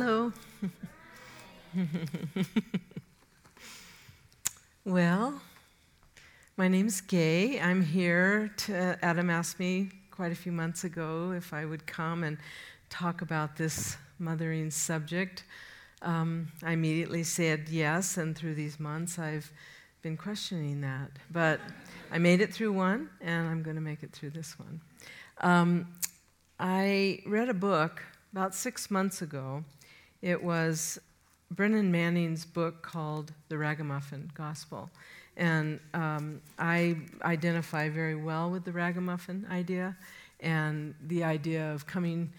Hello. 0.00 0.32
well, 4.86 5.42
my 6.56 6.68
name's 6.68 7.02
Gay. 7.02 7.60
I'm 7.60 7.82
here 7.82 8.50
to, 8.56 8.98
Adam 9.02 9.28
asked 9.28 9.60
me 9.60 9.90
quite 10.10 10.32
a 10.32 10.34
few 10.34 10.52
months 10.52 10.84
ago 10.84 11.34
if 11.36 11.52
I 11.52 11.66
would 11.66 11.86
come 11.86 12.24
and 12.24 12.38
talk 12.88 13.20
about 13.20 13.58
this 13.58 13.98
mothering 14.18 14.70
subject. 14.70 15.44
Um, 16.00 16.50
I 16.62 16.72
immediately 16.72 17.22
said 17.22 17.68
yes, 17.68 18.16
and 18.16 18.34
through 18.34 18.54
these 18.54 18.80
months 18.80 19.18
I've 19.18 19.52
been 20.00 20.16
questioning 20.16 20.80
that. 20.80 21.10
But 21.30 21.60
I 22.10 22.16
made 22.16 22.40
it 22.40 22.54
through 22.54 22.72
one, 22.72 23.10
and 23.20 23.50
I'm 23.50 23.62
going 23.62 23.76
to 23.76 23.82
make 23.82 24.02
it 24.02 24.12
through 24.12 24.30
this 24.30 24.58
one. 24.58 24.80
Um, 25.42 25.88
I 26.58 27.20
read 27.26 27.50
a 27.50 27.54
book 27.54 28.02
about 28.32 28.54
six 28.54 28.90
months 28.90 29.20
ago. 29.20 29.62
It 30.22 30.42
was 30.42 30.98
Brennan 31.50 31.90
Manning's 31.90 32.44
book 32.44 32.82
called 32.82 33.32
The 33.48 33.56
Ragamuffin 33.56 34.30
Gospel. 34.34 34.90
And 35.36 35.80
um, 35.94 36.40
I 36.58 36.96
identify 37.22 37.88
very 37.88 38.14
well 38.14 38.50
with 38.50 38.64
the 38.64 38.72
ragamuffin 38.72 39.46
idea 39.50 39.96
and 40.40 40.94
the 41.06 41.24
idea 41.24 41.72
of 41.72 41.86
coming 41.86 42.30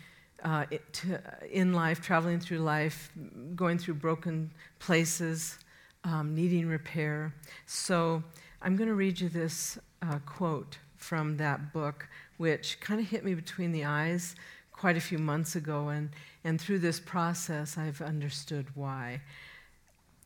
uh, 0.44 0.66
to, 0.92 1.20
in 1.52 1.74
life, 1.74 2.02
traveling 2.02 2.40
through 2.40 2.60
life, 2.60 3.12
going 3.56 3.78
through 3.78 3.96
broken 3.96 4.52
places, 4.80 5.58
um, 6.04 6.36
needing 6.36 6.68
repair. 6.68 7.34
So 7.66 8.24
I'm 8.62 8.76
going 8.76 8.90
to 8.90 8.96
read 8.96 9.20
you 9.20 9.30
this 9.30 9.80
uh, 10.02 10.20
quote 10.26 10.78
from 10.98 11.38
that 11.38 11.74
book, 11.74 12.08
which 12.38 12.80
kind 12.80 13.00
of 13.00 13.08
hit 13.08 13.24
me 13.24 13.34
between 13.34 13.72
the 13.72 13.86
eyes 13.86 14.36
quite 14.82 14.98
a 14.98 15.00
few 15.00 15.20
months 15.20 15.56
ago, 15.56 15.90
and, 15.90 16.10
and 16.44 16.60
through 16.60 16.80
this 16.80 17.00
process, 17.00 17.78
I've 17.78 18.02
understood 18.02 18.66
why. 18.74 19.22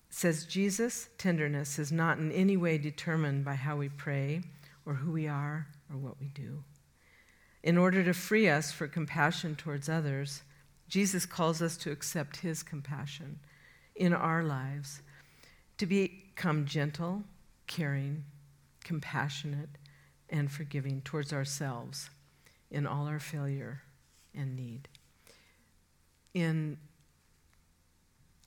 Says, 0.09 0.45
Jesus' 0.45 1.09
tenderness 1.17 1.77
is 1.77 1.91
not 1.91 2.19
in 2.19 2.31
any 2.31 2.55
way 2.55 2.77
determined 2.77 3.43
by 3.43 3.55
how 3.55 3.75
we 3.75 3.89
pray 3.89 4.43
or 4.85 4.93
who 4.93 5.11
we 5.11 5.27
are 5.27 5.67
or 5.91 5.97
what 5.97 6.21
we 6.21 6.27
do. 6.27 6.63
In 7.63 7.77
order 7.77 8.01
to 8.05 8.13
free 8.13 8.47
us 8.47 8.71
for 8.71 8.87
compassion 8.87 9.57
towards 9.57 9.89
others, 9.89 10.43
Jesus 10.87 11.25
calls 11.25 11.61
us 11.61 11.75
to 11.75 11.91
accept 11.91 12.37
his 12.37 12.63
compassion 12.63 13.41
in 13.93 14.13
our 14.13 14.41
lives, 14.41 15.01
to 15.79 15.85
become 15.85 16.65
gentle, 16.65 17.23
caring, 17.67 18.23
compassionate, 18.85 19.71
and 20.29 20.49
forgiving 20.49 21.01
towards 21.01 21.33
ourselves 21.33 22.09
in 22.71 22.87
all 22.87 23.05
our 23.05 23.19
failure 23.19 23.81
and 24.37 24.55
need. 24.55 24.87
In 26.33 26.77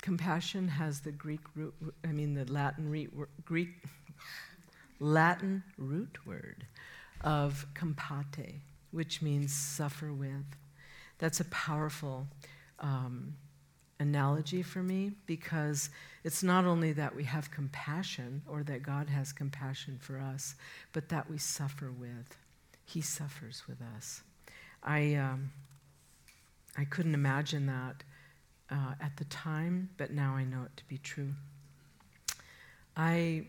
compassion 0.03 0.69
has 0.69 1.01
the 1.01 1.13
Greek 1.13 1.41
root, 1.55 1.75
I 2.05 2.09
mean 2.09 2.35
the 2.35 2.51
Latin 2.51 2.89
re, 2.89 3.09
Greek 3.45 3.71
Latin 5.01 5.63
root 5.77 6.19
word 6.27 6.67
of 7.23 7.67
compate, 7.75 8.61
which 8.91 9.23
means 9.23 9.53
suffer 9.53 10.13
with. 10.13 10.45
That's 11.19 11.41
a 11.41 11.45
powerful 11.47 12.27
um, 12.81 13.35
analogy 14.01 14.63
for 14.63 14.83
me 14.83 15.13
because 15.27 15.91
it's 16.25 16.43
not 16.43 16.65
only 16.65 16.93
that 16.93 17.15
we 17.15 17.25
have 17.25 17.51
compassion 17.51 18.43
or 18.49 18.63
that 18.65 18.83
God 18.83 19.09
has 19.09 19.33
compassion 19.33 19.99
for 20.01 20.21
us, 20.21 20.55
but 20.93 21.09
that 21.09 21.29
we 21.29 21.39
suffer 21.39 21.91
with. 21.91 22.37
He 22.85 23.01
suffers 23.01 23.65
with 23.69 23.79
us. 23.97 24.23
I, 24.83 25.15
um, 25.15 25.51
I 26.79 26.85
couldn't 26.85 27.15
imagine 27.15 27.67
that 27.67 28.05
uh, 28.71 28.95
at 29.01 29.17
the 29.17 29.25
time, 29.25 29.91
but 29.97 30.13
now 30.13 30.35
I 30.35 30.45
know 30.45 30.63
it 30.63 30.77
to 30.77 30.85
be 30.85 30.99
true. 30.99 31.35
I 32.97 33.47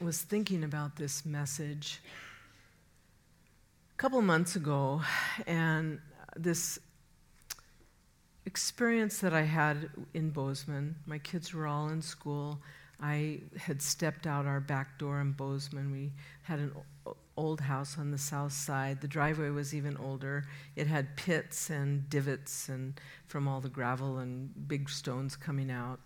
was 0.00 0.22
thinking 0.22 0.62
about 0.62 0.94
this 0.94 1.26
message 1.26 2.00
a 3.92 3.96
couple 3.96 4.22
months 4.22 4.54
ago, 4.54 5.02
and 5.48 5.98
this 6.36 6.78
experience 8.46 9.18
that 9.18 9.34
I 9.34 9.42
had 9.42 9.90
in 10.14 10.30
Bozeman, 10.30 10.94
my 11.06 11.18
kids 11.18 11.52
were 11.52 11.66
all 11.66 11.88
in 11.88 12.02
school. 12.02 12.60
I 13.00 13.40
had 13.58 13.82
stepped 13.82 14.28
out 14.28 14.46
our 14.46 14.60
back 14.60 14.96
door 14.98 15.20
in 15.20 15.32
Bozeman. 15.32 15.90
We 15.90 16.12
had 16.42 16.60
an 16.60 16.72
old 17.36 17.60
house 17.60 17.96
on 17.98 18.10
the 18.10 18.18
south 18.18 18.52
side. 18.52 19.00
The 19.00 19.08
driveway 19.08 19.50
was 19.50 19.74
even 19.74 19.96
older. 19.96 20.44
It 20.76 20.86
had 20.86 21.16
pits 21.16 21.70
and 21.70 22.08
divots 22.10 22.68
and 22.68 23.00
from 23.26 23.48
all 23.48 23.60
the 23.60 23.68
gravel 23.68 24.18
and 24.18 24.68
big 24.68 24.90
stones 24.90 25.36
coming 25.36 25.70
out. 25.70 26.00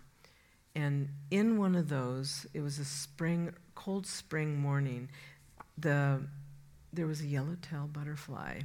And 0.75 1.09
in 1.31 1.57
one 1.57 1.75
of 1.75 1.89
those, 1.89 2.45
it 2.53 2.61
was 2.61 2.79
a 2.79 2.85
spring, 2.85 3.53
cold 3.75 4.05
spring 4.05 4.57
morning. 4.57 5.09
The, 5.77 6.21
there 6.91 7.07
was 7.07 7.21
a 7.21 7.27
yellowtail 7.27 7.89
butterfly 7.91 8.61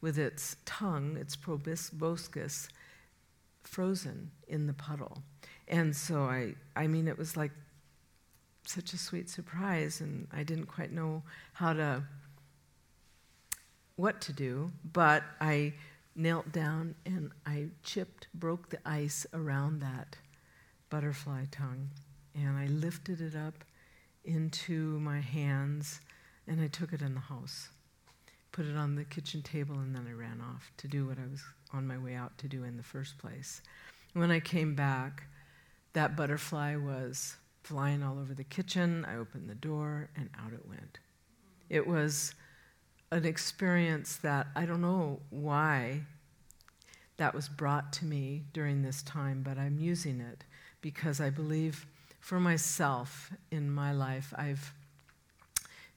with 0.00 0.18
its 0.18 0.56
tongue, 0.64 1.16
its 1.16 1.36
proboscis, 1.36 2.68
frozen 3.62 4.30
in 4.48 4.66
the 4.66 4.72
puddle. 4.74 5.22
And 5.68 5.94
so 5.94 6.24
I, 6.24 6.54
I 6.76 6.88
mean, 6.88 7.08
it 7.08 7.16
was 7.16 7.36
like 7.36 7.52
such 8.64 8.92
a 8.92 8.98
sweet 8.98 9.28
surprise, 9.28 10.00
and 10.00 10.28
I 10.32 10.42
didn't 10.42 10.66
quite 10.66 10.92
know 10.92 11.22
how 11.54 11.72
to, 11.72 12.04
what 13.96 14.20
to 14.22 14.32
do, 14.32 14.72
but 14.92 15.22
I 15.40 15.74
knelt 16.14 16.52
down 16.52 16.94
and 17.06 17.30
I 17.46 17.68
chipped, 17.82 18.28
broke 18.34 18.68
the 18.70 18.78
ice 18.84 19.26
around 19.32 19.80
that 19.80 20.16
butterfly 20.90 21.46
tongue, 21.50 21.90
and 22.34 22.56
I 22.56 22.66
lifted 22.66 23.20
it 23.20 23.34
up 23.34 23.64
into 24.24 25.00
my 25.00 25.20
hands, 25.20 26.00
and 26.46 26.60
I 26.60 26.68
took 26.68 26.92
it 26.92 27.02
in 27.02 27.14
the 27.14 27.20
house, 27.20 27.70
put 28.52 28.66
it 28.66 28.76
on 28.76 28.94
the 28.94 29.04
kitchen 29.04 29.42
table, 29.42 29.76
and 29.76 29.94
then 29.94 30.06
I 30.08 30.12
ran 30.12 30.40
off 30.40 30.70
to 30.78 30.88
do 30.88 31.06
what 31.06 31.18
I 31.18 31.26
was 31.30 31.42
on 31.72 31.86
my 31.86 31.98
way 31.98 32.14
out 32.14 32.36
to 32.38 32.48
do 32.48 32.64
in 32.64 32.76
the 32.76 32.82
first 32.82 33.18
place. 33.18 33.62
When 34.12 34.30
I 34.30 34.40
came 34.40 34.74
back, 34.74 35.24
that 35.94 36.16
butterfly 36.16 36.76
was 36.76 37.36
flying 37.62 38.02
all 38.02 38.18
over 38.18 38.34
the 38.34 38.44
kitchen. 38.44 39.04
I 39.04 39.16
opened 39.16 39.48
the 39.48 39.54
door 39.54 40.08
and 40.16 40.28
out 40.38 40.52
it 40.52 40.66
went. 40.68 40.98
It 41.68 41.86
was 41.86 42.34
an 43.10 43.24
experience 43.24 44.16
that 44.16 44.48
I 44.56 44.66
don't 44.66 44.80
know 44.80 45.20
why 45.30 46.02
that 47.16 47.34
was 47.34 47.48
brought 47.48 47.92
to 47.94 48.04
me 48.04 48.42
during 48.52 48.82
this 48.82 49.02
time, 49.02 49.42
but 49.42 49.58
I'm 49.58 49.78
using 49.78 50.20
it 50.20 50.44
because 50.80 51.20
I 51.20 51.30
believe 51.30 51.86
for 52.20 52.40
myself 52.40 53.30
in 53.50 53.70
my 53.70 53.92
life, 53.92 54.32
I've 54.36 54.72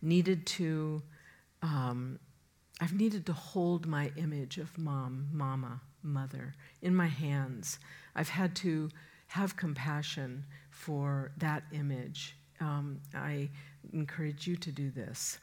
needed 0.02 0.46
to, 0.48 1.02
um, 1.62 2.20
I've 2.82 2.94
needed 2.94 3.26
to 3.28 3.34
hold 3.34 3.88
my 3.88 4.12
image 4.18 4.58
of 4.58 4.78
mom, 4.78 5.30
mama, 5.32 5.82
mother 6.04 6.54
in 6.82 6.96
my 6.96 7.08
hands. 7.08 7.80
I've 8.16 8.30
had 8.30 8.56
to 8.58 8.90
have 9.28 9.56
compassion 9.56 10.46
for 10.76 11.32
that 11.38 11.64
image. 11.72 12.36
Um, 12.60 13.00
I 13.14 13.50
encourage 13.94 14.46
you 14.46 14.56
to 14.58 14.72
do 14.72 14.92
this. 14.92 15.40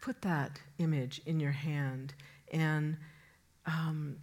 Put 0.00 0.22
that 0.22 0.60
image 0.78 1.20
in 1.26 1.38
your 1.40 1.52
hand, 1.52 2.14
and 2.52 2.96
um, 3.66 4.16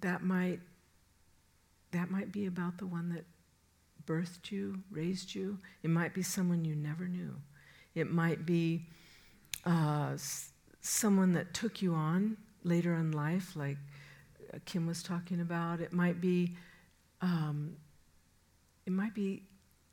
that 0.00 0.22
might 0.22 0.60
that 1.92 2.10
might 2.10 2.32
be 2.32 2.46
about 2.46 2.78
the 2.78 2.86
one 2.86 3.08
that 3.10 3.24
birthed 4.06 4.50
you, 4.50 4.78
raised 4.90 5.34
you. 5.34 5.58
It 5.82 5.90
might 5.90 6.12
be 6.12 6.22
someone 6.22 6.64
you 6.64 6.74
never 6.74 7.06
knew. 7.06 7.34
It 7.94 8.10
might 8.10 8.44
be 8.44 8.86
uh, 9.64 10.16
someone 10.80 11.32
that 11.34 11.54
took 11.54 11.82
you 11.82 11.94
on 11.94 12.36
later 12.64 12.94
in 12.94 13.12
life, 13.12 13.54
like 13.54 13.78
Kim 14.64 14.86
was 14.86 15.02
talking 15.02 15.40
about. 15.40 15.80
It 15.80 15.92
might 15.92 16.20
be 16.20 16.56
um, 17.20 17.76
it 18.86 18.92
might 18.92 19.14
be 19.14 19.44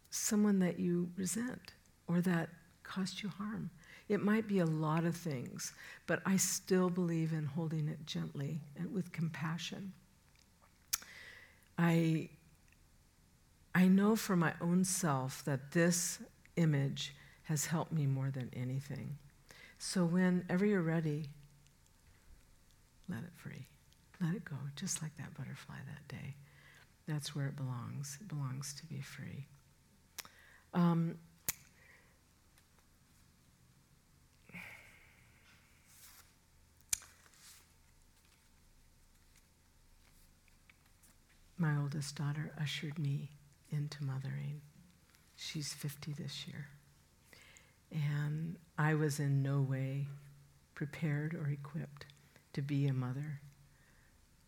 someone 0.09 0.59
that 0.59 0.79
you 0.79 1.09
resent 1.15 1.73
or 2.07 2.21
that 2.21 2.49
caused 2.83 3.23
you 3.23 3.29
harm. 3.29 3.69
It 4.09 4.21
might 4.21 4.47
be 4.47 4.59
a 4.59 4.65
lot 4.65 5.05
of 5.05 5.15
things, 5.15 5.73
but 6.05 6.21
I 6.25 6.35
still 6.35 6.89
believe 6.89 7.31
in 7.31 7.45
holding 7.45 7.87
it 7.87 8.05
gently 8.05 8.59
and 8.77 8.91
with 8.93 9.11
compassion. 9.13 9.93
I, 11.77 12.29
I 13.73 13.87
know 13.87 14.15
for 14.15 14.35
my 14.35 14.53
own 14.59 14.83
self 14.83 15.45
that 15.45 15.71
this 15.71 16.19
image 16.57 17.15
has 17.43 17.65
helped 17.65 17.93
me 17.93 18.05
more 18.05 18.29
than 18.29 18.49
anything. 18.53 19.17
So 19.77 20.03
whenever 20.03 20.65
you're 20.65 20.81
ready, 20.81 21.29
let 23.09 23.19
it 23.23 23.31
free. 23.35 23.65
Let 24.21 24.35
it 24.35 24.45
go, 24.45 24.55
just 24.75 25.01
like 25.01 25.15
that 25.17 25.33
butterfly 25.35 25.75
that 25.87 26.07
day. 26.07 26.35
That's 27.11 27.35
where 27.35 27.47
it 27.47 27.57
belongs. 27.57 28.17
It 28.21 28.29
belongs 28.29 28.73
to 28.75 28.85
be 28.85 29.01
free. 29.01 29.45
Um, 30.73 31.17
my 41.57 41.75
oldest 41.77 42.15
daughter, 42.15 42.53
ushered 42.57 42.97
me 42.97 43.31
into 43.69 44.05
mothering. 44.05 44.61
She's 45.35 45.73
50 45.73 46.13
this 46.13 46.47
year. 46.47 46.67
And 47.91 48.55
I 48.77 48.93
was 48.93 49.19
in 49.19 49.43
no 49.43 49.59
way 49.59 50.07
prepared 50.75 51.33
or 51.33 51.49
equipped 51.49 52.05
to 52.53 52.61
be 52.61 52.87
a 52.87 52.93
mother. 52.93 53.41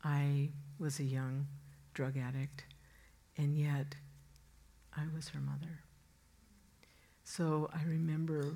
I 0.01 0.51
was 0.79 1.01
a 1.01 1.03
young 1.03 1.47
drug 1.93 2.17
addict, 2.17 2.65
and 3.37 3.57
yet 3.57 3.95
I 4.95 5.03
was 5.15 5.29
her 5.29 5.39
mother. 5.39 5.79
So 7.23 7.69
I 7.73 7.83
remember 7.83 8.53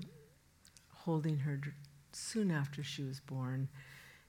holding 0.93 1.37
her 1.39 1.59
soon 2.11 2.51
after 2.51 2.83
she 2.83 3.03
was 3.03 3.19
born. 3.19 3.69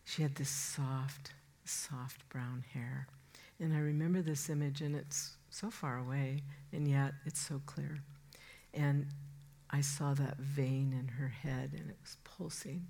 She 0.04 0.22
had 0.22 0.36
this 0.36 0.50
soft, 0.50 1.32
soft 1.64 2.28
brown 2.28 2.64
hair. 2.72 3.08
And 3.60 3.74
I 3.74 3.78
remember 3.78 4.22
this 4.22 4.48
image, 4.48 4.80
and 4.80 4.94
it's 4.94 5.36
so 5.50 5.70
far 5.70 5.98
away, 5.98 6.42
and 6.72 6.86
yet 6.86 7.14
it's 7.26 7.40
so 7.40 7.60
clear. 7.66 7.98
And 8.72 9.06
I 9.70 9.80
saw 9.80 10.14
that 10.14 10.38
vein 10.38 10.94
in 10.98 11.08
her 11.08 11.28
head, 11.28 11.72
and 11.72 11.90
it 11.90 11.96
was 12.00 12.16
pulsing. 12.24 12.86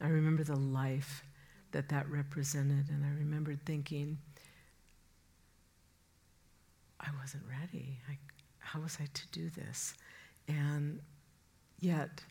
I 0.00 0.08
remember 0.08 0.44
the 0.44 0.56
life 0.56 1.24
that 1.72 1.88
that 1.88 2.08
represented, 2.08 2.88
and 2.90 3.04
I 3.04 3.18
remembered 3.18 3.64
thinking, 3.66 4.18
I 7.04 7.10
wasn't 7.20 7.44
ready. 7.48 7.98
I, 8.08 8.18
how 8.58 8.80
was 8.80 8.98
I 9.00 9.06
to 9.12 9.28
do 9.28 9.50
this? 9.50 9.94
And 10.48 11.00
yet, 11.80 12.22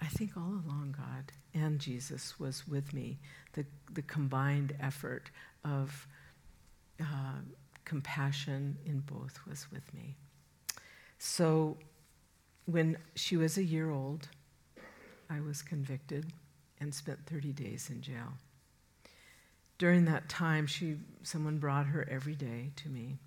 I 0.00 0.06
think 0.06 0.36
all 0.36 0.42
along 0.66 0.94
God 0.96 1.32
and 1.54 1.78
Jesus 1.78 2.38
was 2.38 2.68
with 2.68 2.92
me. 2.92 3.18
The, 3.54 3.64
the 3.92 4.02
combined 4.02 4.76
effort 4.80 5.30
of 5.64 6.06
uh, 7.00 7.40
compassion 7.84 8.76
in 8.84 9.00
both 9.00 9.38
was 9.48 9.66
with 9.72 9.92
me. 9.94 10.16
So 11.18 11.78
when 12.66 12.98
she 13.14 13.36
was 13.36 13.56
a 13.56 13.64
year 13.64 13.90
old, 13.90 14.28
I 15.30 15.40
was 15.40 15.62
convicted 15.62 16.26
and 16.80 16.94
spent 16.94 17.24
30 17.26 17.52
days 17.52 17.88
in 17.90 18.02
jail. 18.02 18.34
During 19.78 20.04
that 20.06 20.28
time, 20.28 20.66
she, 20.66 20.96
someone 21.22 21.58
brought 21.58 21.86
her 21.86 22.06
every 22.10 22.34
day 22.34 22.70
to 22.76 22.88
me. 22.88 23.18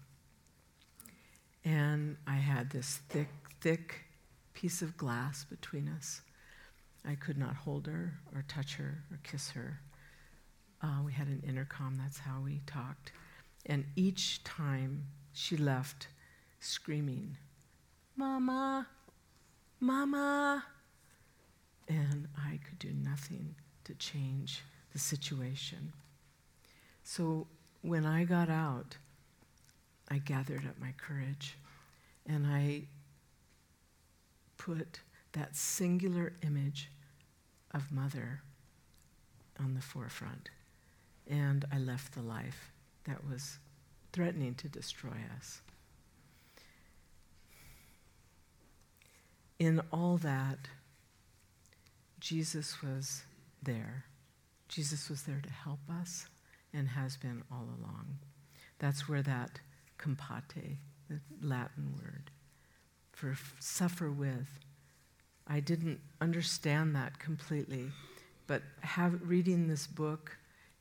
And 1.70 2.18
I 2.26 2.38
had 2.38 2.72
this 2.72 3.00
thick, 3.10 3.30
thick 3.62 4.06
piece 4.56 4.82
of 4.82 4.98
glass 4.98 5.46
between 5.46 5.88
us. 5.88 6.22
I 7.08 7.14
could 7.14 7.38
not 7.38 7.56
hold 7.56 7.86
her 7.86 8.20
or 8.34 8.44
touch 8.48 8.74
her 8.78 9.04
or 9.12 9.20
kiss 9.22 9.52
her. 9.52 9.80
Uh, 10.82 11.04
we 11.06 11.14
had 11.14 11.28
an 11.28 11.44
intercom, 11.48 11.96
that's 11.96 12.18
how 12.18 12.42
we 12.44 12.62
talked. 12.66 13.12
And 13.68 13.86
each 13.96 14.44
time 14.44 15.04
she 15.32 15.58
left 15.58 16.08
screaming, 16.60 17.38
Mama, 18.16 18.88
Mama. 19.80 20.66
And 21.88 22.30
I 22.36 22.60
could 22.68 22.80
do 22.80 22.94
nothing 22.94 23.54
to 23.84 23.94
change 23.94 24.64
the 24.92 24.98
situation. 24.98 25.94
So 27.04 27.46
when 27.84 28.08
I 28.08 28.24
got 28.24 28.50
out, 28.50 28.98
I 30.10 30.18
gathered 30.18 30.66
up 30.66 30.80
my 30.80 30.94
courage 30.98 31.58
and 32.28 32.48
I 32.48 32.84
put 34.58 35.00
that 35.34 35.56
singular 35.56 36.34
image 36.44 36.90
of 37.74 37.92
mother 37.92 38.42
on 39.60 39.74
the 39.74 39.82
forefront. 39.82 40.50
And 41.30 41.66
I 41.72 41.78
left 41.78 42.14
the 42.14 42.22
life 42.22 42.72
that 43.04 43.28
was 43.30 43.60
threatening 44.12 44.56
to 44.56 44.68
destroy 44.68 45.18
us. 45.38 45.62
In 49.60 49.82
all 49.92 50.18
that, 50.18 50.58
Jesus 52.20 52.82
was 52.82 53.24
there. 53.62 54.06
Jesus 54.68 55.10
was 55.10 55.24
there 55.24 55.42
to 55.42 55.50
help 55.52 55.80
us 56.02 56.28
and 56.74 56.88
has 56.90 57.18
been 57.18 57.44
all 57.52 57.68
along. 57.80 58.18
That's 58.80 59.10
where 59.10 59.22
that 59.22 59.60
compate, 60.00 60.78
the 61.08 61.20
Latin 61.42 61.94
word 62.02 62.32
for 63.12 63.38
suffer 63.60 64.10
with, 64.10 64.48
I 65.46 65.60
didn't 65.60 66.00
understand 66.22 66.96
that 66.96 67.20
completely, 67.20 67.92
but 68.48 68.62
have, 68.80 69.20
reading 69.22 69.68
this 69.68 69.88
book 69.88 70.38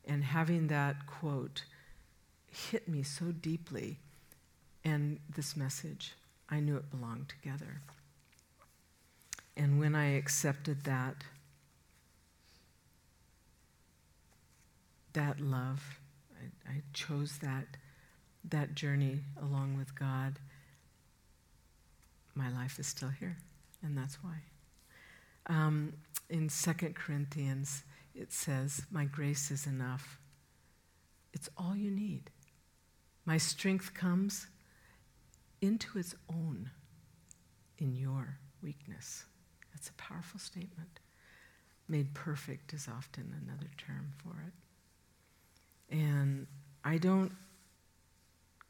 and 0.07 0.23
having 0.23 0.69
that 0.69 1.07
quote 1.07 1.65
hit 2.47 2.89
me 2.89 3.03
so 3.03 3.27
deeply, 3.27 3.99
and 4.85 5.19
this 5.35 5.57
message, 5.57 6.15
I 6.49 6.61
knew 6.61 6.77
it 6.77 6.91
belonged 6.91 7.29
together. 7.29 7.81
And 9.57 9.81
when 9.81 9.95
I 9.95 10.15
accepted 10.15 10.85
that, 10.85 11.17
that 15.13 15.41
love, 15.41 15.99
I, 16.41 16.71
I 16.71 16.83
chose 16.93 17.39
that, 17.39 17.67
that 18.51 18.75
journey 18.75 19.21
along 19.41 19.77
with 19.77 19.95
God, 19.95 20.39
my 22.35 22.51
life 22.51 22.79
is 22.79 22.87
still 22.87 23.09
here, 23.09 23.37
and 23.83 23.97
that's 23.97 24.17
why. 24.23 24.37
Um, 25.47 25.95
in 26.29 26.49
2 26.49 26.73
Corinthians, 26.95 27.83
it 28.15 28.33
says, 28.33 28.83
My 28.91 29.05
grace 29.05 29.51
is 29.51 29.67
enough. 29.67 30.19
It's 31.33 31.49
all 31.57 31.77
you 31.77 31.91
need. 31.91 32.31
My 33.25 33.39
strength 33.39 33.95
comes 33.95 34.47
into 35.61 35.99
its 35.99 36.15
own 36.31 36.71
in 37.79 37.95
your 37.95 38.39
weakness. 38.63 39.25
That's 39.73 39.89
a 39.89 39.95
powerful 39.95 40.41
statement. 40.41 41.01
Made 41.89 42.15
perfect 42.15 42.73
is 42.73 42.89
often 42.89 43.35
another 43.43 43.71
term 43.77 44.13
for 44.19 44.45
it. 44.47 45.95
And 45.97 46.47
I 46.85 46.99
don't 46.99 47.33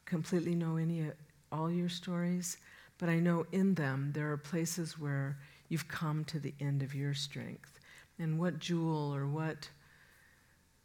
completely 0.09 0.55
know 0.55 0.77
any 0.77 1.05
all 1.51 1.71
your 1.71 1.89
stories, 1.89 2.57
but 2.97 3.09
I 3.09 3.19
know 3.19 3.45
in 3.51 3.75
them 3.75 4.11
there 4.13 4.31
are 4.31 4.37
places 4.37 4.99
where 4.99 5.37
you've 5.69 5.87
come 5.87 6.25
to 6.25 6.39
the 6.39 6.53
end 6.59 6.83
of 6.83 6.93
your 6.93 7.13
strength. 7.13 7.79
And 8.17 8.37
what 8.37 8.59
jewel 8.59 9.15
or 9.15 9.27
what, 9.27 9.69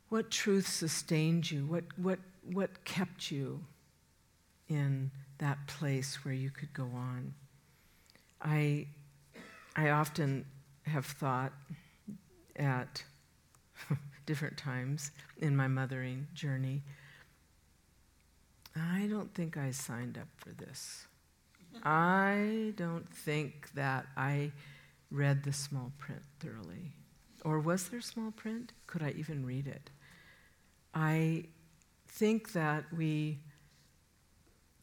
what 0.09 0.31
truth 0.31 0.69
sustained 0.69 1.51
you? 1.51 1.67
What, 1.67 1.85
what, 1.97 2.19
what 2.53 2.85
kept 2.85 3.31
you 3.31 3.65
in 4.69 5.11
that 5.39 5.67
place 5.67 6.25
where 6.25 6.35
you 6.35 6.51
could 6.51 6.73
go 6.73 6.85
on? 6.95 7.35
I, 8.41 8.87
I 9.75 9.91
often 9.91 10.45
have 10.87 11.07
thought 11.07 11.53
at 12.57 13.03
different 14.27 14.57
times 14.57 15.11
in 15.39 15.57
my 15.57 15.67
mothering 15.67 16.29
journey, 16.35 16.83
I 18.77 19.07
don't 19.09 19.33
think 19.35 19.57
I 19.57 19.71
signed 19.71 20.19
up 20.19 20.29
for 20.37 20.51
this. 20.51 21.07
I 21.83 22.73
don't 22.77 23.09
think 23.09 23.71
that 23.75 24.07
I 24.17 24.53
read 25.11 25.45
the 25.45 25.53
small 25.53 25.93
print 25.99 26.23
thoroughly. 26.41 26.93
Or 27.45 27.61
was 27.61 27.89
there 27.89 28.01
small 28.01 28.31
print? 28.31 28.73
Could 28.87 29.03
I 29.03 29.15
even 29.17 29.45
read 29.45 29.67
it? 29.67 29.91
I 30.95 31.45
think 32.09 32.53
that 32.53 32.85
we 32.93 33.39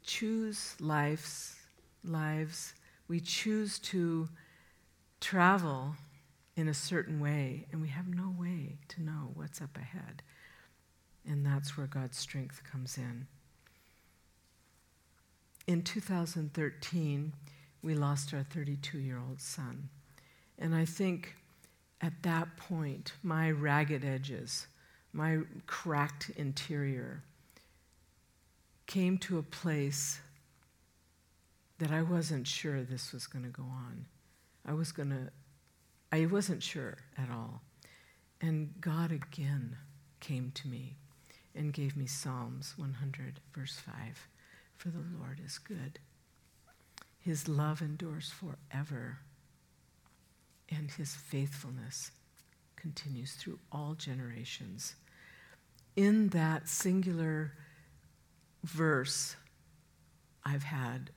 choose 0.03 0.75
lives, 0.79 1.55
lives, 2.03 2.73
we 3.07 3.19
choose 3.19 3.79
to 3.79 4.29
travel 5.19 5.95
in 6.55 6.67
a 6.67 6.73
certain 6.73 7.19
way, 7.19 7.65
and 7.71 7.81
we 7.81 7.87
have 7.87 8.07
no 8.07 8.33
way 8.37 8.77
to 8.89 9.01
know 9.01 9.31
what's 9.33 9.61
up 9.61 9.77
ahead. 9.77 10.21
And 11.27 11.45
that's 11.45 11.77
where 11.77 11.87
God's 11.87 12.17
strength 12.17 12.61
comes 12.69 12.97
in. 12.97 13.27
In 15.67 15.83
2013, 15.83 17.33
we 17.81 17.93
lost 17.93 18.33
our 18.33 18.43
32 18.43 18.99
year 18.99 19.19
old 19.19 19.39
son. 19.39 19.89
And 20.57 20.75
I 20.75 20.85
think 20.85 21.35
at 22.01 22.23
that 22.23 22.57
point, 22.57 23.13
my 23.23 23.51
ragged 23.51 24.03
edges, 24.03 24.67
my 25.13 25.39
cracked 25.67 26.31
interior, 26.35 27.23
came 28.87 29.17
to 29.19 29.37
a 29.37 29.43
place 29.43 30.19
that 31.79 31.91
I 31.91 32.01
wasn't 32.01 32.47
sure 32.47 32.81
this 32.81 33.13
was 33.13 33.27
going 33.27 33.45
to 33.45 33.49
go 33.49 33.63
on. 33.63 34.05
I 34.65 34.73
was 34.73 34.91
going 34.91 35.09
to, 35.09 35.31
I 36.11 36.25
wasn't 36.25 36.61
sure 36.61 36.97
at 37.17 37.29
all. 37.31 37.61
And 38.41 38.73
God 38.81 39.11
again 39.11 39.77
came 40.19 40.51
to 40.55 40.67
me 40.67 40.95
and 41.55 41.73
gave 41.73 41.95
me 41.95 42.05
Psalms 42.05 42.73
100, 42.77 43.39
verse 43.53 43.75
5 43.75 44.27
For 44.81 44.89
the 44.89 45.03
Lord 45.19 45.39
is 45.45 45.59
good, 45.59 45.99
His 47.19 47.47
love 47.47 47.81
endures 47.81 48.31
forever 48.31 49.19
and 50.71 50.89
his 50.89 51.13
faithfulness 51.13 52.11
continues 52.75 53.33
through 53.33 53.59
all 53.71 53.93
generations. 53.93 54.95
In 55.95 56.29
that 56.29 56.67
singular 56.67 57.51
verse, 58.63 59.35
I've 60.43 60.63
had 60.63 61.11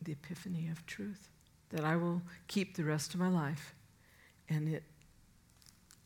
the 0.00 0.12
epiphany 0.12 0.68
of 0.70 0.86
truth 0.86 1.28
that 1.70 1.84
I 1.84 1.96
will 1.96 2.22
keep 2.46 2.76
the 2.76 2.84
rest 2.84 3.12
of 3.12 3.20
my 3.20 3.28
life. 3.28 3.74
And 4.48 4.76
it, 4.76 4.84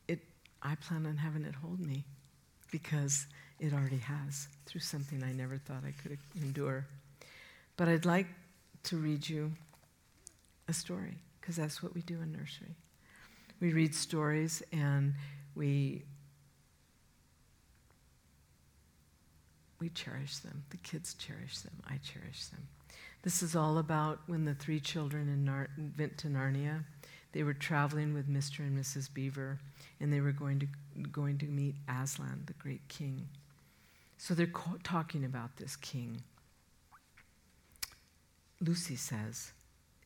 it, 0.09 0.21
I 0.63 0.75
plan 0.75 1.07
on 1.07 1.19
having 1.19 1.45
it 1.45 1.55
hold 1.55 1.79
me 1.79 2.05
because 2.73 3.27
it 3.63 3.73
already 3.73 3.99
has 3.99 4.49
through 4.67 4.81
something 4.81 5.23
I 5.23 5.33
never 5.33 5.57
thought 5.57 5.85
I 5.87 5.93
could 6.03 6.19
endure. 6.35 6.85
But 7.77 7.89
I'd 7.89 8.05
like 8.05 8.27
to 8.85 8.97
read 8.97 9.29
you 9.29 9.53
a 10.67 10.73
story 10.73 11.19
because 11.41 11.55
that's 11.57 11.81
what 11.81 11.95
we 11.95 12.03
do 12.03 12.21
in 12.21 12.33
nursery. 12.33 12.75
We 13.61 13.73
read 13.73 13.95
stories 13.95 14.65
and 14.73 15.15
we 15.55 16.03
we 19.79 19.91
cherish 19.91 20.39
them. 20.39 20.65
The 20.71 20.77
kids 20.79 21.15
cherish 21.15 21.59
them. 21.59 21.75
I 21.89 21.99
cherish 21.99 22.47
them. 22.47 22.67
This 23.23 23.45
is 23.45 23.55
all 23.55 23.79
about 23.79 24.21
when 24.27 24.45
the 24.45 24.55
three 24.55 24.81
children 24.81 25.29
in 25.29 25.45
Nar- 25.45 25.71
went 25.97 26.19
to 26.19 26.29
Narnia. 26.29 26.85
They 27.31 27.45
were 27.45 27.55
traveling 27.55 28.13
with 28.13 28.29
Mr. 28.29 28.61
and 28.61 28.79
Mrs. 28.79 29.13
Beaver, 29.13 29.59
and 30.01 30.13
they 30.13 30.21
were 30.21 30.33
going 30.33 30.61
to, 30.61 30.67
going 31.11 31.39
to 31.39 31.47
meet 31.47 31.77
Aslan, 31.89 32.43
the 32.47 32.53
great 32.55 32.87
king. 32.89 33.29
So 34.23 34.35
they're 34.35 34.47
co- 34.47 34.79
talking 34.85 35.25
about 35.25 35.57
this 35.57 35.75
king. 35.75 36.23
Lucy 38.61 38.95
says, 38.95 39.51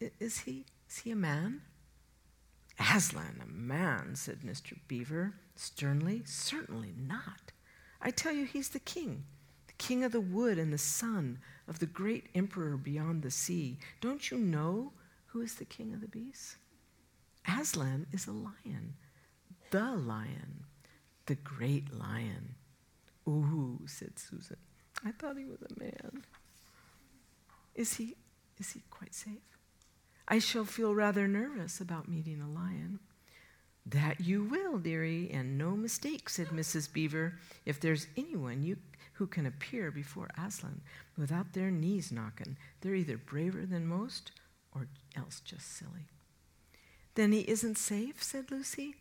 Is 0.00 0.38
he, 0.38 0.64
is 0.88 0.96
he 0.96 1.10
a 1.10 1.14
man? 1.14 1.60
Aslan, 2.80 3.42
a 3.42 3.46
man, 3.46 4.14
said 4.14 4.40
Mr. 4.40 4.78
Beaver 4.88 5.34
sternly. 5.54 6.22
Certainly 6.24 6.94
not. 6.96 7.52
I 8.00 8.10
tell 8.10 8.32
you, 8.32 8.46
he's 8.46 8.70
the 8.70 8.78
king 8.78 9.24
the 9.66 9.74
king 9.74 10.02
of 10.02 10.12
the 10.12 10.20
wood 10.22 10.56
and 10.56 10.72
the 10.72 10.78
son 10.78 11.38
of 11.68 11.78
the 11.78 11.84
great 11.84 12.30
emperor 12.34 12.78
beyond 12.78 13.20
the 13.20 13.30
sea. 13.30 13.76
Don't 14.00 14.30
you 14.30 14.38
know 14.38 14.94
who 15.26 15.42
is 15.42 15.56
the 15.56 15.66
king 15.66 15.92
of 15.92 16.00
the 16.00 16.08
beasts? 16.08 16.56
Aslan 17.46 18.06
is 18.14 18.26
a 18.26 18.32
lion, 18.32 18.94
the 19.70 19.94
lion, 19.94 20.64
the 21.26 21.34
great 21.34 21.92
lion. 21.92 22.54
Ooh, 23.28 23.80
said 23.86 24.18
Susan. 24.18 24.56
I 25.04 25.12
thought 25.12 25.36
he 25.36 25.44
was 25.44 25.62
a 25.62 25.80
man. 25.80 26.24
Is 27.74 27.94
he, 27.94 28.16
is 28.58 28.70
he 28.72 28.82
quite 28.90 29.14
safe? 29.14 29.58
I 30.28 30.38
shall 30.38 30.64
feel 30.64 30.94
rather 30.94 31.28
nervous 31.28 31.80
about 31.80 32.08
meeting 32.08 32.40
a 32.40 32.48
lion. 32.48 33.00
That 33.84 34.20
you 34.20 34.42
will, 34.42 34.78
dearie, 34.78 35.30
and 35.30 35.56
no 35.56 35.76
mistake, 35.76 36.28
said 36.28 36.48
Mrs. 36.48 36.92
Beaver. 36.92 37.38
If 37.64 37.78
there's 37.80 38.08
anyone 38.16 38.62
you 38.62 38.78
who 39.16 39.26
can 39.26 39.46
appear 39.46 39.90
before 39.90 40.28
Aslan 40.38 40.82
without 41.16 41.52
their 41.52 41.70
knees 41.70 42.12
knocking. 42.12 42.56
They're 42.80 42.94
either 42.94 43.16
braver 43.16 43.64
than 43.64 43.86
most 43.86 44.32
or 44.74 44.88
else 45.16 45.40
just 45.40 45.74
silly. 45.74 46.08
Then 47.14 47.32
he 47.32 47.40
isn't 47.40 47.78
safe, 47.78 48.22
said 48.22 48.50
Lucy. 48.50 48.96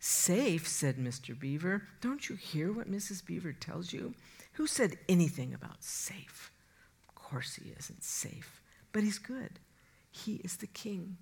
Safe, 0.00 0.66
said 0.68 0.96
Mr. 0.96 1.38
Beaver. 1.38 1.82
Don't 2.00 2.28
you 2.28 2.36
hear 2.36 2.72
what 2.72 2.90
Mrs. 2.90 3.24
Beaver 3.24 3.52
tells 3.52 3.92
you? 3.92 4.14
Who 4.52 4.66
said 4.66 4.98
anything 5.08 5.52
about 5.52 5.82
safe? 5.82 6.52
Of 7.08 7.14
course 7.14 7.54
he 7.54 7.70
isn't 7.78 8.04
safe, 8.04 8.62
but 8.92 9.02
he's 9.02 9.18
good. 9.18 9.58
He 10.10 10.36
is 10.36 10.56
the 10.56 10.66
king, 10.68 11.16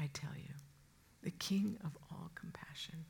I 0.00 0.08
tell 0.12 0.34
you, 0.36 0.54
the 1.22 1.30
king 1.30 1.78
of 1.84 1.96
all 2.10 2.30
compassion. 2.34 3.04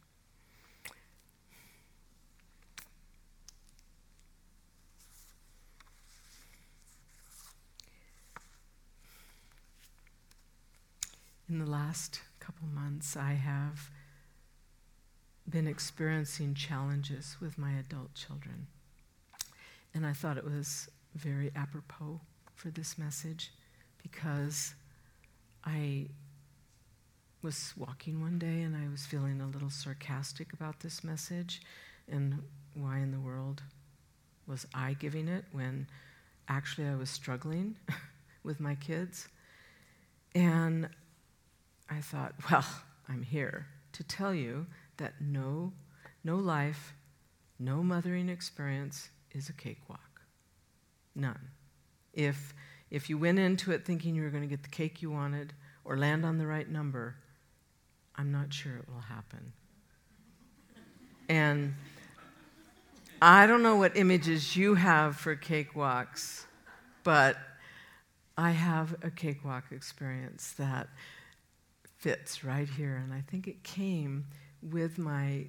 In 11.48 11.60
the 11.60 11.66
last 11.66 12.22
couple 12.40 12.66
months, 12.66 13.16
I 13.16 13.34
have 13.34 13.88
been 15.48 15.66
experiencing 15.66 16.54
challenges 16.54 17.36
with 17.40 17.58
my 17.58 17.72
adult 17.72 18.14
children. 18.14 18.66
And 19.94 20.06
I 20.06 20.12
thought 20.12 20.36
it 20.36 20.44
was 20.44 20.88
very 21.14 21.50
apropos 21.54 22.20
for 22.54 22.70
this 22.70 22.98
message 22.98 23.52
because 24.02 24.74
I 25.64 26.08
was 27.42 27.72
walking 27.76 28.20
one 28.20 28.38
day 28.38 28.62
and 28.62 28.76
I 28.76 28.90
was 28.90 29.06
feeling 29.06 29.40
a 29.40 29.46
little 29.46 29.70
sarcastic 29.70 30.52
about 30.52 30.80
this 30.80 31.04
message 31.04 31.62
and 32.10 32.42
why 32.74 32.98
in 32.98 33.12
the 33.12 33.20
world 33.20 33.62
was 34.46 34.66
I 34.74 34.94
giving 34.94 35.28
it 35.28 35.44
when 35.52 35.86
actually 36.48 36.88
I 36.88 36.94
was 36.94 37.10
struggling 37.10 37.76
with 38.42 38.60
my 38.60 38.74
kids. 38.74 39.28
And 40.34 40.88
I 41.88 42.00
thought, 42.00 42.34
well, 42.50 42.64
I'm 43.08 43.22
here 43.22 43.66
to 43.92 44.04
tell 44.04 44.34
you 44.34 44.66
that 44.98 45.14
no, 45.20 45.72
no 46.24 46.36
life, 46.36 46.94
no 47.58 47.82
mothering 47.82 48.28
experience 48.28 49.10
is 49.32 49.48
a 49.48 49.52
cakewalk. 49.52 50.20
None. 51.14 51.50
If, 52.12 52.54
if 52.90 53.08
you 53.10 53.18
went 53.18 53.38
into 53.38 53.72
it 53.72 53.84
thinking 53.84 54.14
you 54.14 54.22
were 54.22 54.30
going 54.30 54.42
to 54.42 54.48
get 54.48 54.62
the 54.62 54.68
cake 54.68 55.02
you 55.02 55.10
wanted 55.10 55.52
or 55.84 55.96
land 55.96 56.24
on 56.24 56.38
the 56.38 56.46
right 56.46 56.68
number, 56.68 57.16
I'm 58.16 58.32
not 58.32 58.52
sure 58.52 58.76
it 58.76 58.88
will 58.88 59.00
happen. 59.00 59.52
And 61.28 61.74
I 63.20 63.46
don't 63.46 63.62
know 63.62 63.76
what 63.76 63.96
images 63.96 64.56
you 64.56 64.74
have 64.74 65.16
for 65.16 65.36
cakewalks, 65.36 66.44
but 67.02 67.36
I 68.36 68.50
have 68.50 68.94
a 69.02 69.10
cakewalk 69.10 69.64
experience 69.70 70.52
that 70.58 70.88
fits 71.96 72.44
right 72.44 72.68
here. 72.68 73.00
And 73.02 73.12
I 73.12 73.22
think 73.22 73.48
it 73.48 73.62
came 73.62 74.26
with 74.70 74.98
my 74.98 75.46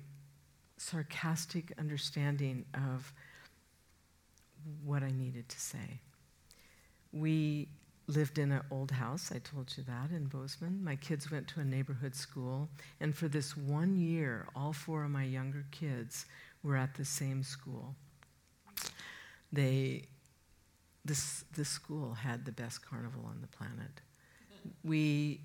sarcastic 0.77 1.73
understanding 1.79 2.65
of 2.73 3.11
what 4.83 5.03
I 5.03 5.11
needed 5.11 5.49
to 5.49 5.59
say. 5.59 6.01
We 7.11 7.69
lived 8.07 8.37
in 8.37 8.51
an 8.51 8.61
old 8.71 8.91
house, 8.91 9.31
I 9.33 9.39
told 9.39 9.73
you 9.75 9.83
that, 9.83 10.11
in 10.15 10.25
Bozeman. 10.25 10.83
My 10.83 10.95
kids 10.95 11.31
went 11.31 11.47
to 11.49 11.59
a 11.59 11.65
neighborhood 11.65 12.15
school, 12.15 12.69
and 12.99 13.15
for 13.15 13.27
this 13.27 13.57
one 13.57 13.97
year, 13.97 14.47
all 14.55 14.71
four 14.71 15.03
of 15.03 15.11
my 15.11 15.23
younger 15.23 15.65
kids 15.71 16.25
were 16.63 16.77
at 16.77 16.95
the 16.95 17.05
same 17.05 17.43
school. 17.43 17.95
They, 19.51 20.03
this, 21.03 21.43
this 21.55 21.69
school 21.69 22.13
had 22.13 22.45
the 22.45 22.51
best 22.51 22.85
carnival 22.85 23.25
on 23.25 23.41
the 23.41 23.47
planet. 23.47 24.01
We 24.83 25.41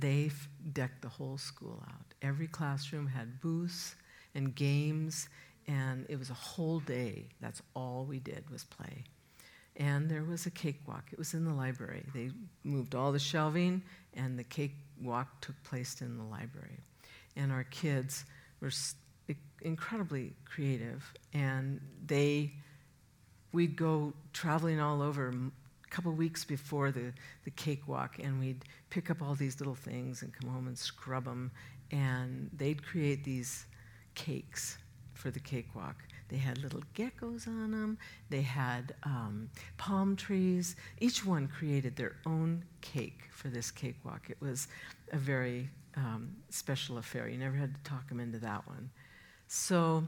they 0.00 0.30
decked 0.72 1.02
the 1.02 1.08
whole 1.08 1.38
school 1.38 1.82
out. 1.88 2.14
Every 2.22 2.46
classroom 2.46 3.06
had 3.06 3.40
booths 3.40 3.94
and 4.34 4.54
games, 4.54 5.28
and 5.66 6.06
it 6.08 6.18
was 6.18 6.30
a 6.30 6.34
whole 6.34 6.80
day. 6.80 7.26
That's 7.40 7.62
all 7.74 8.04
we 8.08 8.18
did 8.18 8.48
was 8.50 8.64
play. 8.64 9.04
And 9.76 10.10
there 10.10 10.24
was 10.24 10.46
a 10.46 10.50
cakewalk. 10.50 11.04
It 11.12 11.18
was 11.18 11.34
in 11.34 11.44
the 11.44 11.52
library. 11.52 12.04
They 12.14 12.30
moved 12.64 12.94
all 12.94 13.12
the 13.12 13.18
shelving, 13.18 13.82
and 14.14 14.38
the 14.38 14.44
cakewalk 14.44 15.40
took 15.40 15.62
place 15.62 16.00
in 16.00 16.18
the 16.18 16.24
library. 16.24 16.78
And 17.36 17.52
our 17.52 17.64
kids 17.64 18.24
were 18.60 18.70
incredibly 19.62 20.32
creative, 20.44 21.12
and 21.32 21.80
they, 22.06 22.52
we'd 23.52 23.76
go 23.76 24.12
traveling 24.32 24.80
all 24.80 25.02
over 25.02 25.32
couple 25.90 26.12
weeks 26.12 26.44
before 26.44 26.90
the, 26.90 27.12
the 27.44 27.50
cakewalk, 27.50 28.18
and 28.22 28.38
we'd 28.38 28.64
pick 28.90 29.10
up 29.10 29.22
all 29.22 29.34
these 29.34 29.58
little 29.58 29.74
things 29.74 30.22
and 30.22 30.32
come 30.32 30.50
home 30.50 30.66
and 30.66 30.78
scrub 30.78 31.24
them. 31.24 31.50
And 31.90 32.50
they'd 32.56 32.84
create 32.84 33.24
these 33.24 33.66
cakes 34.14 34.78
for 35.14 35.30
the 35.30 35.40
cakewalk. 35.40 35.96
They 36.28 36.36
had 36.36 36.58
little 36.58 36.82
geckos 36.94 37.48
on 37.48 37.72
them, 37.72 37.98
they 38.30 38.42
had 38.42 38.94
um, 39.02 39.50
palm 39.76 40.14
trees. 40.14 40.76
Each 41.00 41.26
one 41.26 41.48
created 41.48 41.96
their 41.96 42.16
own 42.24 42.64
cake 42.80 43.22
for 43.32 43.48
this 43.48 43.70
cakewalk. 43.70 44.30
It 44.30 44.40
was 44.40 44.68
a 45.12 45.18
very 45.18 45.68
um, 45.96 46.36
special 46.50 46.98
affair. 46.98 47.28
You 47.28 47.38
never 47.38 47.56
had 47.56 47.74
to 47.74 47.82
talk 47.82 48.08
them 48.08 48.20
into 48.20 48.38
that 48.38 48.66
one. 48.68 48.90
So 49.48 50.06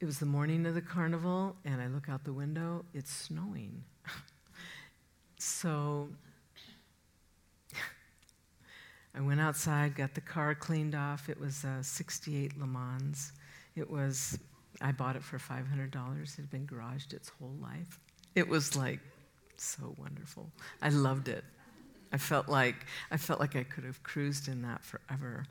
it 0.00 0.04
was 0.04 0.18
the 0.18 0.26
morning 0.26 0.66
of 0.66 0.74
the 0.74 0.82
carnival, 0.82 1.56
and 1.64 1.80
I 1.80 1.86
look 1.86 2.08
out 2.08 2.24
the 2.24 2.32
window, 2.32 2.84
it's 2.92 3.12
snowing. 3.12 3.84
So 5.38 6.08
I 9.14 9.20
went 9.20 9.40
outside, 9.40 9.94
got 9.94 10.14
the 10.14 10.20
car 10.20 10.54
cleaned 10.54 10.94
off. 10.94 11.28
It 11.28 11.38
was 11.38 11.64
a 11.64 11.82
68 11.82 12.58
Le 12.58 12.66
Mans. 12.66 13.32
It 13.76 13.88
was, 13.88 14.38
I 14.80 14.92
bought 14.92 15.16
it 15.16 15.22
for 15.22 15.38
$500. 15.38 15.64
It 15.86 16.36
had 16.36 16.50
been 16.50 16.66
garaged 16.66 17.12
its 17.12 17.28
whole 17.28 17.54
life. 17.60 18.00
It 18.34 18.48
was 18.48 18.74
like 18.74 19.00
so 19.56 19.94
wonderful. 19.98 20.50
I 20.82 20.88
loved 20.88 21.28
it. 21.28 21.44
I 22.12 22.18
felt 22.18 22.48
like 22.48 22.86
I 23.10 23.16
felt 23.16 23.40
like 23.40 23.56
I 23.56 23.64
could 23.64 23.84
have 23.84 24.02
cruised 24.02 24.48
in 24.48 24.62
that 24.62 24.84
forever. 24.84 25.46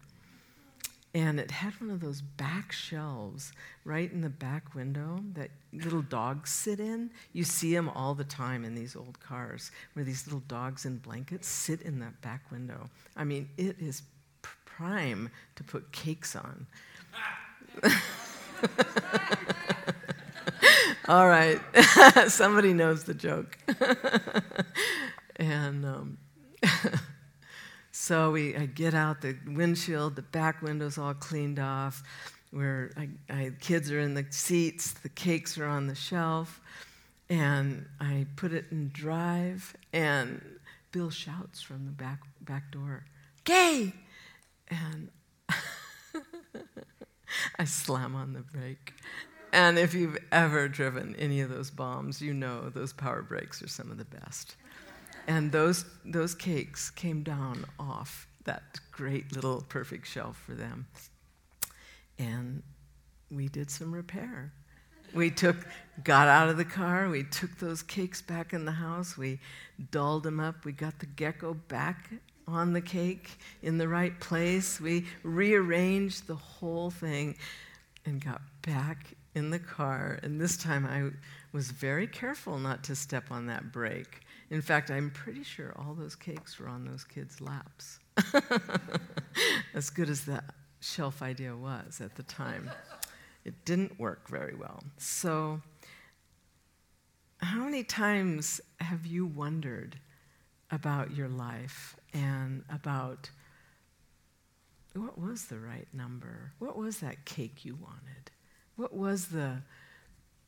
And 1.15 1.39
it 1.39 1.51
had 1.51 1.79
one 1.79 1.91
of 1.91 1.99
those 1.99 2.21
back 2.21 2.71
shelves 2.71 3.51
right 3.85 4.11
in 4.11 4.21
the 4.21 4.29
back 4.29 4.73
window 4.73 5.19
that 5.33 5.51
little 5.71 6.01
dogs 6.01 6.49
sit 6.49 6.79
in. 6.79 7.11
You 7.33 7.43
see 7.43 7.73
them 7.73 7.87
all 7.87 8.15
the 8.15 8.23
time 8.23 8.65
in 8.65 8.73
these 8.73 8.95
old 8.95 9.19
cars 9.19 9.69
where 9.93 10.03
these 10.03 10.25
little 10.25 10.41
dogs 10.47 10.85
in 10.85 10.97
blankets 10.97 11.47
sit 11.47 11.83
in 11.83 11.99
that 11.99 12.19
back 12.21 12.49
window. 12.51 12.89
I 13.15 13.25
mean, 13.25 13.47
it 13.57 13.75
is 13.79 14.01
prime 14.41 15.29
to 15.55 15.63
put 15.63 15.91
cakes 15.91 16.35
on. 16.35 16.65
all 21.07 21.27
right, 21.27 21.59
somebody 22.27 22.73
knows 22.73 23.03
the 23.03 23.13
joke. 23.13 23.57
and 25.35 25.85
um, 25.85 26.17
so 28.03 28.31
we, 28.31 28.53
I 28.53 28.65
get 28.65 28.93
out 28.93 29.21
the 29.21 29.37
windshield, 29.47 30.17
the 30.17 30.23
back 30.23 30.61
window's 30.61 30.97
all 30.97 31.13
cleaned 31.13 31.57
off. 31.57 32.03
Where 32.51 32.91
I, 32.97 33.07
I, 33.29 33.51
kids 33.61 33.89
are 33.93 33.99
in 34.01 34.13
the 34.13 34.25
seats, 34.29 34.91
the 34.91 35.07
cakes 35.07 35.57
are 35.57 35.65
on 35.65 35.87
the 35.87 35.95
shelf, 35.95 36.59
and 37.29 37.85
I 38.01 38.25
put 38.35 38.51
it 38.51 38.65
in 38.71 38.89
drive, 38.89 39.73
and 39.93 40.41
Bill 40.91 41.11
shouts 41.11 41.61
from 41.61 41.85
the 41.85 41.93
back 41.93 42.19
back 42.41 42.73
door, 42.73 43.05
"Gay!" 43.45 43.93
and 44.67 45.07
I 47.57 47.63
slam 47.63 48.15
on 48.15 48.33
the 48.33 48.41
brake. 48.41 48.95
And 49.53 49.79
if 49.79 49.93
you've 49.93 50.17
ever 50.29 50.67
driven 50.67 51.15
any 51.15 51.39
of 51.39 51.49
those 51.49 51.71
bombs, 51.71 52.21
you 52.21 52.33
know 52.33 52.69
those 52.69 52.91
power 52.91 53.21
brakes 53.21 53.63
are 53.63 53.69
some 53.69 53.89
of 53.89 53.97
the 53.97 54.03
best. 54.03 54.57
And 55.27 55.51
those, 55.51 55.85
those 56.05 56.35
cakes 56.35 56.89
came 56.89 57.23
down 57.23 57.65
off 57.79 58.27
that 58.43 58.79
great 58.91 59.33
little 59.33 59.63
perfect 59.69 60.07
shelf 60.07 60.37
for 60.45 60.53
them. 60.53 60.85
And 62.19 62.61
we 63.31 63.47
did 63.47 63.71
some 63.71 63.93
repair. 63.93 64.51
We 65.13 65.29
took, 65.29 65.57
got 66.03 66.27
out 66.27 66.49
of 66.49 66.57
the 66.57 66.65
car, 66.65 67.07
we 67.07 67.23
took 67.23 67.57
those 67.59 67.83
cakes 67.83 68.21
back 68.21 68.51
in 68.51 68.65
the 68.65 68.71
house, 68.71 69.15
we 69.15 69.39
dolled 69.91 70.23
them 70.23 70.39
up, 70.39 70.65
we 70.65 70.71
got 70.71 70.97
the 70.99 71.05
gecko 71.05 71.53
back 71.53 72.09
on 72.47 72.73
the 72.73 72.81
cake 72.81 73.37
in 73.61 73.77
the 73.77 73.87
right 73.87 74.19
place, 74.19 74.81
we 74.81 75.05
rearranged 75.21 76.25
the 76.25 76.35
whole 76.35 76.89
thing 76.89 77.37
and 78.05 78.23
got 78.23 78.41
back 78.63 79.15
in 79.35 79.51
the 79.51 79.59
car. 79.59 80.19
And 80.23 80.41
this 80.41 80.57
time 80.57 80.85
I 80.85 81.11
was 81.55 81.69
very 81.69 82.07
careful 82.07 82.57
not 82.57 82.83
to 82.85 82.95
step 82.95 83.25
on 83.31 83.45
that 83.47 83.71
brake. 83.71 84.21
In 84.53 84.61
fact, 84.61 84.91
I'm 84.91 85.09
pretty 85.09 85.41
sure 85.41 85.73
all 85.75 85.95
those 85.95 86.15
cakes 86.15 86.59
were 86.59 86.67
on 86.67 86.85
those 86.85 87.03
kids' 87.03 87.41
laps. 87.41 87.97
as 89.73 89.89
good 89.89 90.11
as 90.11 90.25
that 90.25 90.43
shelf 90.79 91.23
idea 91.23 91.55
was 91.55 91.99
at 91.99 92.13
the 92.13 92.21
time, 92.21 92.69
it 93.45 93.65
didn't 93.65 93.99
work 93.99 94.29
very 94.29 94.53
well. 94.53 94.83
So, 94.97 95.59
how 97.39 97.63
many 97.63 97.83
times 97.83 98.61
have 98.79 99.07
you 99.07 99.25
wondered 99.25 99.99
about 100.69 101.15
your 101.15 101.29
life 101.29 101.95
and 102.13 102.63
about 102.71 103.31
what 104.93 105.19
was 105.19 105.45
the 105.45 105.57
right 105.57 105.87
number? 105.93 106.51
What 106.59 106.77
was 106.77 106.99
that 106.99 107.25
cake 107.25 107.65
you 107.65 107.73
wanted? 107.73 108.29
What 108.75 108.93
was 108.93 109.29
the, 109.29 109.63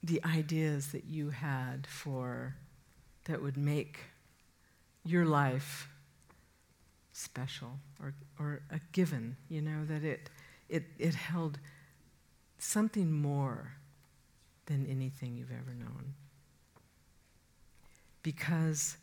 the 0.03 0.24
ideas 0.24 0.91
that 0.91 1.05
you 1.05 1.31
had 1.31 1.88
for 1.88 2.53
that 3.25 3.41
would 3.41 3.58
make 3.58 4.00
your 5.03 5.25
life 5.25 5.89
special 7.13 7.79
or, 8.01 8.13
or 8.39 8.62
a 8.72 8.79
given, 8.91 9.38
you 9.50 9.62
know, 9.62 9.86
that 9.86 10.03
it, 10.03 10.29
it, 10.70 10.84
it 10.98 11.15
held 11.15 11.59
something 12.57 13.11
more 13.11 13.72
than 14.66 14.85
anything 14.88 15.35
you've 15.35 15.51
ever 15.51 15.74
known. 15.77 16.14
Because 18.24 18.98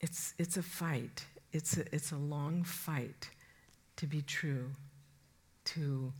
it's, 0.00 0.34
it's 0.38 0.56
a 0.56 0.62
fight, 0.62 1.24
it's 1.52 1.76
a, 1.76 1.94
it's 1.94 2.12
a 2.12 2.16
long 2.16 2.64
fight 2.64 3.30
to 3.96 4.06
be 4.06 4.22
true, 4.22 4.70
to 5.64 6.12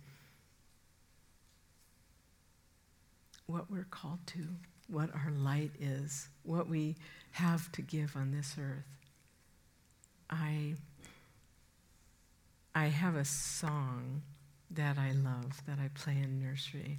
what 3.46 3.70
we're 3.70 3.87
called 3.90 4.20
to 4.26 4.46
what 4.88 5.11
our 5.14 5.31
light 5.31 5.72
is, 5.79 6.29
what 6.42 6.68
we 6.68 6.96
have 7.33 7.70
to 7.72 7.83
give 7.83 8.16
on 8.16 8.33
this 8.33 8.57
earth. 8.59 8.85
I, 10.31 10.74
I 12.74 12.87
have 12.87 13.14
a 13.14 13.24
song 13.24 14.22
that 14.70 14.98
I 14.98 15.12
love 15.12 15.62
that 15.66 15.79
I 15.79 15.88
play 15.94 16.16
in 16.22 16.42
nursery, 16.42 16.98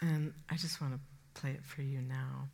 and 0.00 0.32
I 0.50 0.56
just 0.56 0.80
want 0.80 0.94
to 0.94 1.40
play 1.40 1.50
it 1.50 1.64
for 1.64 1.82
you 1.82 2.00
now. 2.02 2.48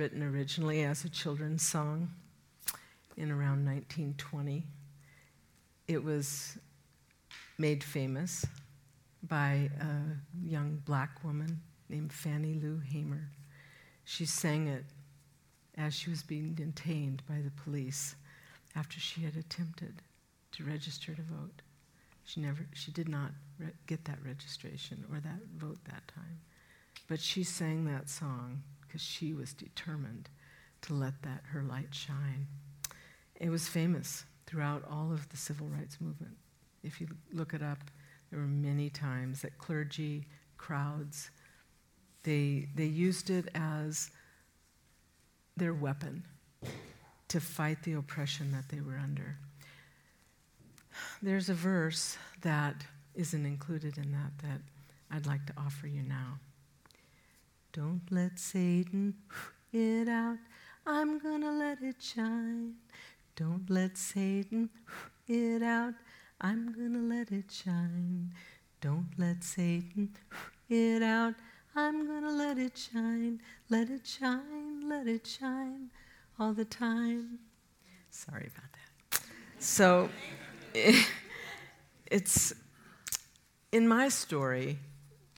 Written 0.00 0.22
originally 0.22 0.82
as 0.82 1.04
a 1.04 1.10
children's 1.10 1.62
song 1.62 2.08
in 3.18 3.30
around 3.30 3.66
1920. 3.66 4.64
It 5.88 6.02
was 6.02 6.56
made 7.58 7.84
famous 7.84 8.46
by 9.22 9.68
a 9.78 10.48
young 10.48 10.80
black 10.86 11.22
woman 11.22 11.60
named 11.90 12.14
Fannie 12.14 12.54
Lou 12.54 12.78
Hamer. 12.78 13.28
She 14.04 14.24
sang 14.24 14.68
it 14.68 14.86
as 15.76 15.92
she 15.92 16.08
was 16.08 16.22
being 16.22 16.54
detained 16.54 17.22
by 17.28 17.42
the 17.44 17.50
police 17.62 18.16
after 18.74 18.98
she 18.98 19.20
had 19.20 19.36
attempted 19.36 20.00
to 20.52 20.64
register 20.64 21.14
to 21.14 21.22
vote. 21.22 21.60
She 22.24 22.40
never, 22.40 22.66
she 22.72 22.90
did 22.90 23.10
not 23.10 23.32
re- 23.58 23.66
get 23.86 24.06
that 24.06 24.24
registration 24.24 25.04
or 25.12 25.20
that 25.20 25.40
vote 25.58 25.84
that 25.84 26.08
time. 26.08 26.40
But 27.06 27.20
she 27.20 27.44
sang 27.44 27.84
that 27.84 28.08
song 28.08 28.62
because 28.90 29.02
she 29.02 29.32
was 29.32 29.52
determined 29.52 30.28
to 30.82 30.94
let 30.94 31.22
that 31.22 31.42
her 31.52 31.62
light 31.62 31.94
shine. 31.94 32.46
It 33.36 33.50
was 33.50 33.68
famous 33.68 34.24
throughout 34.46 34.82
all 34.90 35.12
of 35.12 35.28
the 35.28 35.36
civil 35.36 35.68
rights 35.68 36.00
movement. 36.00 36.36
If 36.82 37.00
you 37.00 37.06
look 37.32 37.54
it 37.54 37.62
up, 37.62 37.78
there 38.30 38.40
were 38.40 38.46
many 38.46 38.90
times 38.90 39.42
that 39.42 39.58
clergy, 39.58 40.26
crowds, 40.56 41.30
they, 42.24 42.68
they 42.74 42.86
used 42.86 43.30
it 43.30 43.48
as 43.54 44.10
their 45.56 45.74
weapon 45.74 46.24
to 47.28 47.40
fight 47.40 47.82
the 47.84 47.92
oppression 47.92 48.50
that 48.52 48.68
they 48.68 48.80
were 48.80 48.98
under. 49.00 49.36
There's 51.22 51.48
a 51.48 51.54
verse 51.54 52.16
that 52.42 52.84
isn't 53.14 53.46
included 53.46 53.98
in 53.98 54.10
that 54.12 54.32
that 54.42 54.60
I'd 55.10 55.26
like 55.26 55.46
to 55.46 55.52
offer 55.56 55.86
you 55.86 56.02
now. 56.02 56.38
Don't 57.72 58.02
let 58.10 58.38
Satan 58.38 59.14
it 59.72 60.08
out. 60.08 60.38
I'm 60.86 61.18
gonna 61.18 61.52
let 61.52 61.82
it 61.82 61.96
shine. 62.00 62.74
Don't 63.36 63.68
let 63.70 63.96
Satan 63.96 64.70
it 65.28 65.62
out. 65.62 65.94
I'm 66.40 66.72
gonna 66.72 67.02
let 67.02 67.30
it 67.30 67.50
shine. 67.50 68.32
Don't 68.80 69.10
let 69.18 69.44
Satan 69.44 70.10
it 70.68 71.02
out. 71.02 71.34
I'm 71.76 72.06
gonna 72.06 72.32
let 72.32 72.58
it 72.58 72.76
shine, 72.76 73.40
let 73.68 73.90
it 73.90 74.06
shine, 74.06 74.88
let 74.88 75.06
it 75.06 75.26
shine 75.26 75.90
all 76.38 76.52
the 76.52 76.64
time. 76.64 77.38
Sorry 78.10 78.50
about 78.52 78.72
that. 78.72 79.22
So 79.60 80.08
it's 82.10 82.52
in 83.70 83.86
my 83.86 84.08
story, 84.08 84.78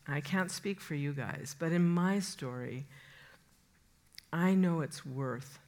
I 0.06 0.20
can't 0.20 0.50
speak 0.50 0.80
for 0.80 0.94
you 0.94 1.12
guys, 1.12 1.54
but 1.58 1.72
in 1.72 1.88
my 1.88 2.18
story, 2.18 2.86
I 4.32 4.54
know 4.54 4.80
it's 4.80 5.06
worth 5.06 5.58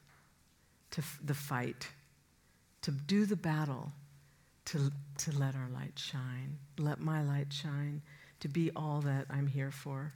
to 0.93 1.01
f- 1.01 1.19
the 1.25 1.35
fight, 1.35 1.89
to 2.83 2.91
do 2.91 3.27
the 3.27 3.37
battle, 3.37 3.93
to, 4.67 4.91
to 5.19 5.39
let 5.39 5.55
our 5.55 5.69
light 5.73 5.99
shine, 5.99 6.59
let 6.79 7.01
my 7.01 7.23
light 7.23 7.53
shine, 7.53 8.03
to 8.41 8.49
be 8.49 8.71
all 8.75 9.01
that 9.03 9.27
I'm 9.31 9.47
here 9.47 9.71
for. 9.71 10.13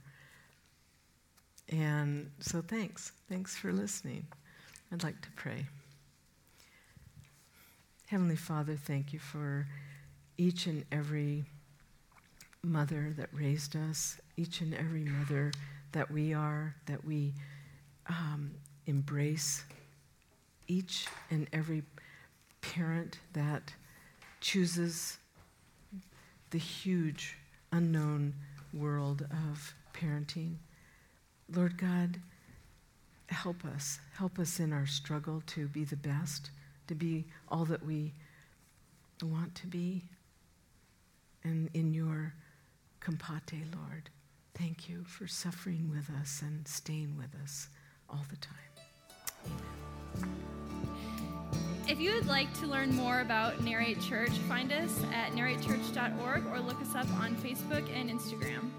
And 1.69 2.31
so 2.39 2.61
thanks. 2.61 3.11
Thanks 3.29 3.55
for 3.55 3.71
listening. 3.71 4.25
I'd 4.91 5.03
like 5.03 5.21
to 5.21 5.31
pray. 5.31 5.67
Heavenly 8.07 8.35
Father, 8.35 8.75
thank 8.75 9.13
you 9.13 9.19
for 9.19 9.67
each 10.37 10.65
and 10.65 10.83
every 10.91 11.43
mother 12.63 13.13
that 13.17 13.29
raised 13.31 13.75
us, 13.75 14.17
each 14.37 14.61
and 14.61 14.73
every 14.73 15.03
mother 15.03 15.51
that 15.91 16.11
we 16.11 16.33
are, 16.33 16.75
that 16.85 17.03
we 17.05 17.33
um, 18.07 18.51
embrace, 18.85 19.63
each 20.67 21.07
and 21.31 21.47
every 21.53 21.83
parent 22.61 23.19
that 23.33 23.73
chooses 24.41 25.17
the 26.51 26.57
huge 26.57 27.37
unknown 27.71 28.33
world 28.73 29.25
of 29.31 29.73
parenting. 29.93 30.55
Lord 31.53 31.77
God, 31.77 32.19
help 33.27 33.63
us. 33.65 33.99
Help 34.15 34.37
us 34.39 34.59
in 34.59 34.73
our 34.73 34.85
struggle 34.85 35.41
to 35.47 35.67
be 35.67 35.83
the 35.83 35.95
best, 35.95 36.51
to 36.87 36.95
be 36.95 37.25
all 37.47 37.65
that 37.65 37.85
we 37.85 38.13
want 39.23 39.55
to 39.55 39.67
be. 39.67 40.03
And 41.43 41.69
in 41.73 41.93
your 41.93 42.33
compate, 42.99 43.65
Lord, 43.75 44.09
thank 44.55 44.89
you 44.89 45.03
for 45.03 45.27
suffering 45.27 45.89
with 45.89 46.09
us 46.21 46.41
and 46.41 46.67
staying 46.67 47.17
with 47.17 47.35
us 47.41 47.69
all 48.09 48.25
the 48.29 48.37
time. 48.37 48.55
Amen. 49.45 50.59
If 51.87 51.99
you 51.99 52.13
would 52.13 52.27
like 52.27 52.53
to 52.59 52.67
learn 52.67 52.93
more 52.95 53.21
about 53.21 53.63
Narrate 53.63 53.99
Church, 53.99 54.29
find 54.47 54.71
us 54.71 55.01
at 55.11 55.31
narratechurch.org 55.31 56.45
or 56.45 56.59
look 56.59 56.79
us 56.81 56.93
up 56.93 57.09
on 57.19 57.35
Facebook 57.37 57.89
and 57.95 58.11
Instagram. 58.11 58.69